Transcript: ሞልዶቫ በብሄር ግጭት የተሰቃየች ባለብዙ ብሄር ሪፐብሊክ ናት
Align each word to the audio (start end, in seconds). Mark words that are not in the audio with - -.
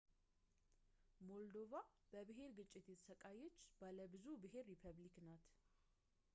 ሞልዶቫ 1.27 1.71
በብሄር 2.11 2.51
ግጭት 2.59 2.85
የተሰቃየች 2.93 3.57
ባለብዙ 3.81 4.25
ብሄር 4.45 4.65
ሪፐብሊክ 4.73 5.15
ናት 5.27 5.45